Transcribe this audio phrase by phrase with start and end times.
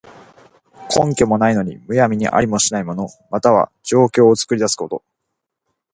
[0.89, 5.03] 根拠もないのに、むやみにありもしない物、または情況を作り出すこと。